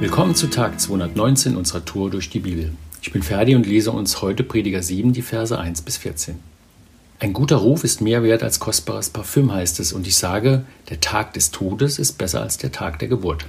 [0.00, 2.72] Willkommen zu Tag 219 unserer Tour durch die Bibel.
[3.02, 6.38] Ich bin Ferdi und lese uns heute Prediger 7, die Verse 1 bis 14.
[7.18, 11.00] Ein guter Ruf ist mehr wert als kostbares Parfüm, heißt es, und ich sage, der
[11.00, 13.44] Tag des Todes ist besser als der Tag der Geburt.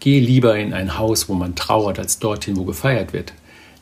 [0.00, 3.32] Gehe lieber in ein Haus, wo man trauert, als dorthin, wo gefeiert wird.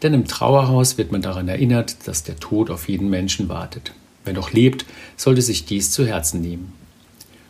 [0.02, 3.92] Denn im Trauerhaus wird man daran erinnert, dass der Tod auf jeden Menschen wartet.
[4.24, 4.86] Wer noch lebt,
[5.16, 6.74] sollte sich dies zu Herzen nehmen.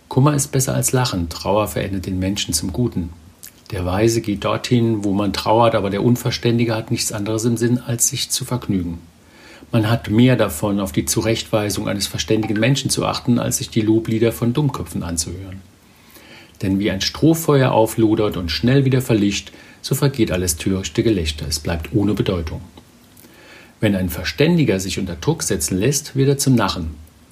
[0.08, 3.10] Kummer ist besser als Lachen, Trauer verändert den Menschen zum Guten.
[3.72, 7.78] Der Weise geht dorthin, wo man trauert, aber der Unverständige hat nichts anderes im Sinn,
[7.78, 8.98] als sich zu vergnügen.
[9.72, 13.80] Man hat mehr davon, auf die Zurechtweisung eines verständigen Menschen zu achten, als sich die
[13.80, 15.62] Loblieder von Dummköpfen anzuhören.
[16.60, 21.58] Denn wie ein Strohfeuer auflodert und schnell wieder verlicht, so vergeht alles törichte Gelächter, es
[21.58, 22.60] bleibt ohne Bedeutung.
[23.80, 26.90] Wenn ein Verständiger sich unter Druck setzen lässt, wird er zum Narren.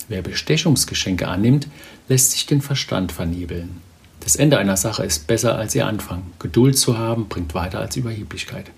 [0.08, 1.68] Wer Bestechungsgeschenke annimmt,
[2.08, 3.82] lässt sich den Verstand vernebeln.
[4.20, 6.22] Das Ende einer Sache ist besser als ihr Anfang.
[6.38, 8.70] Geduld zu haben bringt weiter als Überheblichkeit.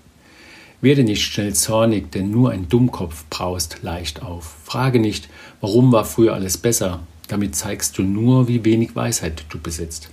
[0.81, 4.55] Werde nicht schnell zornig, denn nur ein Dummkopf braust leicht auf.
[4.63, 5.29] Frage nicht,
[5.61, 7.01] warum war früher alles besser.
[7.27, 10.09] Damit zeigst du nur, wie wenig Weisheit du besitzt.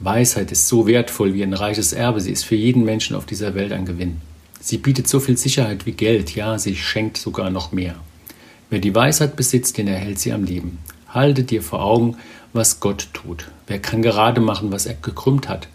[0.00, 2.20] Weisheit ist so wertvoll wie ein reiches Erbe.
[2.20, 4.20] Sie ist für jeden Menschen auf dieser Welt ein Gewinn.
[4.60, 6.34] Sie bietet so viel Sicherheit wie Geld.
[6.34, 7.94] Ja, sie schenkt sogar noch mehr.
[8.70, 10.78] Wer die Weisheit besitzt, den erhält sie am Leben.
[11.14, 12.16] Halte dir vor Augen,
[12.52, 13.48] was Gott tut.
[13.68, 15.68] Wer kann gerade machen, was er gekrümmt hat?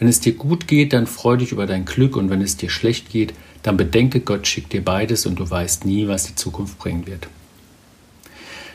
[0.00, 2.70] Wenn es dir gut geht, dann freu dich über dein Glück und wenn es dir
[2.70, 6.78] schlecht geht, dann bedenke, Gott schickt dir beides und du weißt nie, was die Zukunft
[6.78, 7.28] bringen wird.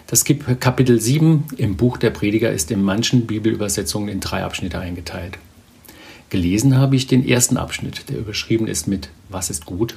[0.08, 5.38] Das Kapitel 7 im Buch der Prediger ist in manchen Bibelübersetzungen in drei Abschnitte eingeteilt.
[6.30, 9.96] Gelesen habe ich den ersten Abschnitt, der überschrieben ist mit Was ist gut?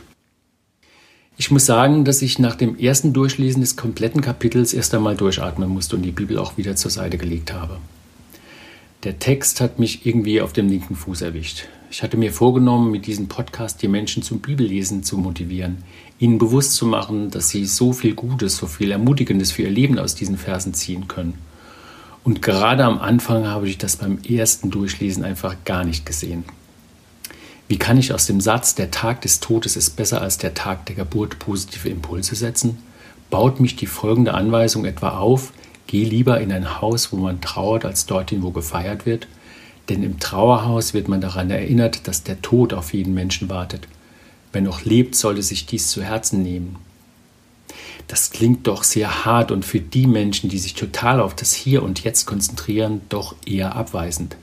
[1.40, 5.68] Ich muss sagen, dass ich nach dem ersten Durchlesen des kompletten Kapitels erst einmal durchatmen
[5.68, 7.78] musste und die Bibel auch wieder zur Seite gelegt habe.
[9.04, 11.66] Der Text hat mich irgendwie auf dem linken Fuß erwischt.
[11.92, 15.84] Ich hatte mir vorgenommen, mit diesem Podcast die Menschen zum Bibellesen zu motivieren,
[16.18, 20.00] ihnen bewusst zu machen, dass sie so viel Gutes, so viel Ermutigendes für ihr Leben
[20.00, 21.34] aus diesen Versen ziehen können.
[22.24, 26.42] Und gerade am Anfang habe ich das beim ersten Durchlesen einfach gar nicht gesehen.
[27.68, 30.86] Wie kann ich aus dem Satz, der Tag des Todes ist besser als der Tag
[30.86, 32.78] der Geburt, positive Impulse setzen?
[33.28, 35.52] Baut mich die folgende Anweisung etwa auf,
[35.86, 39.28] geh lieber in ein Haus, wo man trauert, als dorthin, wo gefeiert wird?
[39.90, 43.86] Denn im Trauerhaus wird man daran erinnert, dass der Tod auf jeden Menschen wartet.
[44.52, 46.76] Wer noch lebt, sollte sich dies zu Herzen nehmen.
[48.06, 51.82] Das klingt doch sehr hart und für die Menschen, die sich total auf das Hier
[51.82, 54.36] und Jetzt konzentrieren, doch eher abweisend.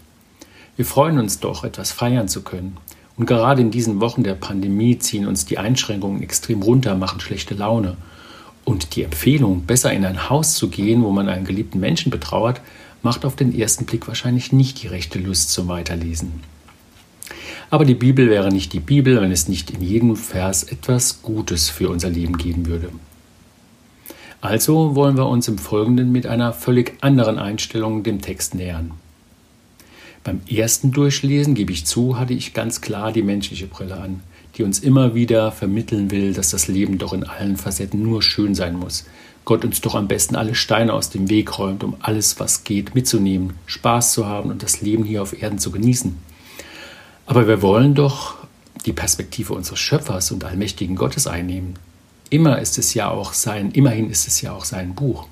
[0.75, 2.77] Wir freuen uns doch, etwas feiern zu können.
[3.17, 7.55] Und gerade in diesen Wochen der Pandemie ziehen uns die Einschränkungen extrem runter, machen schlechte
[7.55, 7.95] Laune.
[8.65, 12.61] Und die Empfehlung, besser in ein Haus zu gehen, wo man einen geliebten Menschen betrauert,
[13.03, 16.41] macht auf den ersten Blick wahrscheinlich nicht die rechte Lust zum Weiterlesen.
[17.69, 21.69] Aber die Bibel wäre nicht die Bibel, wenn es nicht in jedem Vers etwas Gutes
[21.69, 22.89] für unser Leben geben würde.
[24.41, 28.91] Also wollen wir uns im Folgenden mit einer völlig anderen Einstellung dem Text nähern.
[30.25, 34.23] Beim ersten Durchlesen, gebe ich zu, hatte ich ganz klar die menschliche Brille an,
[34.55, 38.55] die uns immer wieder vermitteln will, dass das Leben doch in allen Facetten nur schön
[38.55, 39.05] sein muss.
[39.45, 42.95] Gott uns doch am besten alle Steine aus dem Weg räumt, um alles, was geht,
[42.95, 46.17] mitzunehmen, Spaß zu haben und das Leben hier auf Erden zu genießen.
[47.27, 48.37] Aber wir wollen doch
[48.87, 51.75] die Perspektive unseres Schöpfers und allmächtigen Gottes einnehmen.
[52.31, 55.27] Immer ist es ja auch sein, immerhin ist es ja auch sein Buch.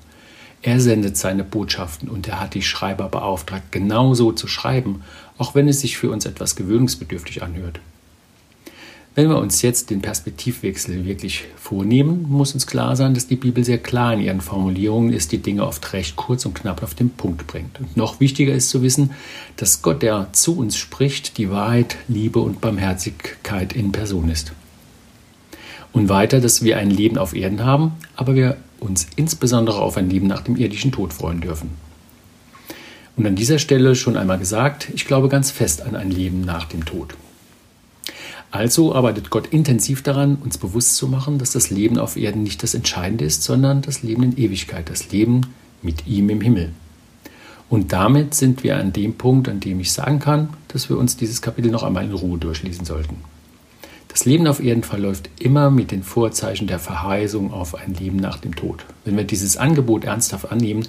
[0.66, 5.02] Er sendet seine Botschaften und er hat die Schreiber beauftragt, genauso zu schreiben,
[5.36, 7.80] auch wenn es sich für uns etwas gewöhnungsbedürftig anhört.
[9.14, 13.62] Wenn wir uns jetzt den Perspektivwechsel wirklich vornehmen, muss uns klar sein, dass die Bibel
[13.62, 17.10] sehr klar in ihren Formulierungen ist, die Dinge oft recht kurz und knapp auf den
[17.10, 17.78] Punkt bringt.
[17.78, 19.10] Und noch wichtiger ist zu wissen,
[19.56, 24.52] dass Gott, der zu uns spricht, die Wahrheit, Liebe und Barmherzigkeit in Person ist.
[25.92, 30.10] Und weiter, dass wir ein Leben auf Erden haben, aber wir uns insbesondere auf ein
[30.10, 31.70] Leben nach dem irdischen Tod freuen dürfen.
[33.16, 36.66] Und an dieser Stelle schon einmal gesagt, ich glaube ganz fest an ein Leben nach
[36.66, 37.14] dem Tod.
[38.50, 42.62] Also arbeitet Gott intensiv daran, uns bewusst zu machen, dass das Leben auf Erden nicht
[42.62, 45.40] das Entscheidende ist, sondern das Leben in Ewigkeit, das Leben
[45.82, 46.72] mit ihm im Himmel.
[47.68, 51.16] Und damit sind wir an dem Punkt, an dem ich sagen kann, dass wir uns
[51.16, 53.16] dieses Kapitel noch einmal in Ruhe durchlesen sollten.
[54.14, 58.38] Das Leben auf Erden verläuft immer mit den Vorzeichen der Verheißung auf ein Leben nach
[58.38, 58.86] dem Tod.
[59.04, 60.86] Wenn wir dieses Angebot ernsthaft annehmen,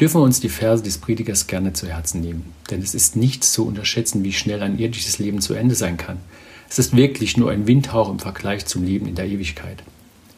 [0.00, 2.52] dürfen wir uns die Verse des Predigers gerne zu Herzen nehmen.
[2.68, 6.16] Denn es ist nicht zu unterschätzen, wie schnell ein irdisches Leben zu Ende sein kann.
[6.68, 9.84] Es ist wirklich nur ein Windhauch im Vergleich zum Leben in der Ewigkeit.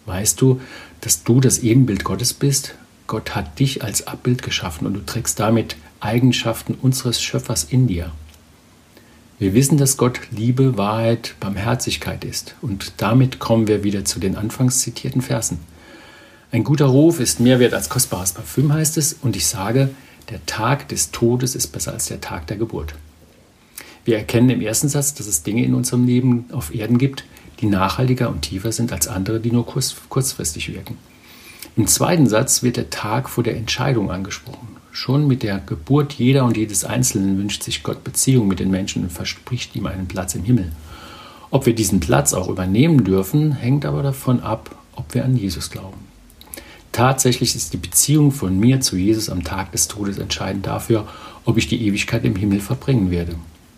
[0.05, 0.61] Weißt du,
[1.01, 2.75] dass du das Ebenbild Gottes bist?
[3.07, 8.13] Gott hat dich als Abbild geschaffen und du trägst damit Eigenschaften unseres Schöpfers in dir.
[9.39, 12.57] Wir wissen, dass Gott Liebe, Wahrheit, Barmherzigkeit ist.
[12.61, 15.61] Und damit kommen wir wieder zu den anfangs zitierten Versen.
[16.51, 19.91] Ein guter Ruf ist mehr wert als kostbares Parfüm, heißt es, und ich sage,
[20.31, 22.95] der Tag des Todes ist besser als der Tag der Geburt.
[24.05, 27.25] Wir erkennen im ersten Satz, dass es Dinge in unserem Leben auf Erden gibt,
[27.61, 30.99] die nachhaltiger und tiefer sind als andere, die nur kurz, kurzfristig wirken.
[31.77, 34.79] Im zweiten Satz wird der Tag vor der Entscheidung angesprochen.
[35.01, 39.05] Schon mit der Geburt jeder und jedes Einzelnen wünscht sich Gott Beziehung mit den Menschen
[39.05, 40.73] und verspricht ihm einen Platz im Himmel.
[41.51, 45.71] Ob wir diesen Platz auch übernehmen dürfen, hängt aber davon ab, ob wir an Jesus
[45.71, 46.01] glauben.
[46.91, 51.07] Tatsächlich ist die Beziehung von mir zu Jesus am Tag des Todes entscheidend dafür,
[51.45, 53.37] ob ich die Ewigkeit im Himmel verbringen werde.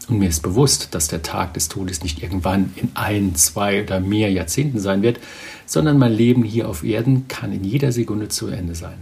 [0.09, 4.01] Und mir ist bewusst, dass der Tag des Todes nicht irgendwann in ein, zwei oder
[4.01, 5.21] mehr Jahrzehnten sein wird,
[5.67, 8.97] sondern mein Leben hier auf Erden kann in jeder Sekunde zu Ende sein.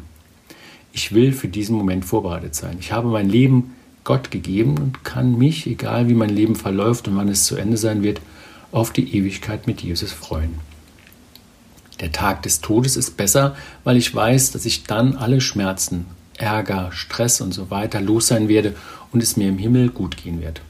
[0.99, 2.79] Ich will für diesen Moment vorbereitet sein.
[2.81, 7.17] Ich habe mein Leben Gott gegeben und kann mich, egal wie mein Leben verläuft und
[7.17, 8.21] wann es zu Ende sein wird,
[8.73, 10.59] auf die Ewigkeit mit Jesus freuen.
[12.01, 13.55] Der Tag des Todes ist besser,
[13.85, 16.07] weil ich weiß, dass ich dann alle Schmerzen,
[16.37, 18.75] Ärger, Stress und so weiter los sein werde
[19.13, 20.63] und es mir im Himmel gut gehen wird.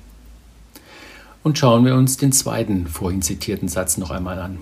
[1.42, 4.58] Und schauen wir uns den zweiten vorhin zitierten Satz noch einmal an.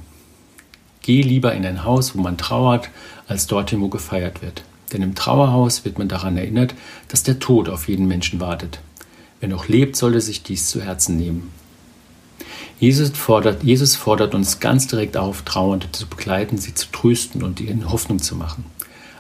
[1.02, 2.88] Geh lieber in ein Haus, wo man trauert,
[3.26, 4.62] als dorthin, wo gefeiert wird.
[4.92, 6.74] Denn im Trauerhaus wird man daran erinnert,
[7.08, 8.80] dass der Tod auf jeden Menschen wartet.
[9.40, 11.52] Wer noch lebt, sollte sich dies zu Herzen nehmen.
[12.78, 17.60] Jesus fordert, Jesus fordert uns ganz direkt auf, Trauernde zu begleiten, sie zu trösten und
[17.60, 18.64] ihnen Hoffnung zu machen.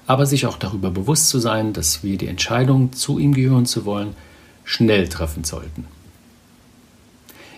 [0.06, 3.84] Aber sich auch darüber bewusst zu sein, dass wir die Entscheidung, zu ihm gehören zu
[3.84, 4.14] wollen,
[4.64, 5.86] schnell treffen sollten.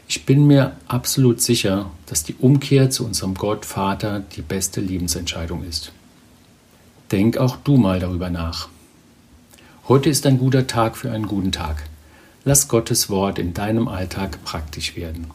[0.07, 5.65] Ich bin mir absolut sicher, dass die Umkehr zu unserem Gott Vater die beste Lebensentscheidung
[5.65, 5.93] ist.
[7.11, 8.69] Denk auch du mal darüber nach.
[9.89, 11.85] Heute ist ein guter Tag für einen guten Tag.
[12.45, 15.29] Lass Gottes Wort in deinem Alltag praktisch werden.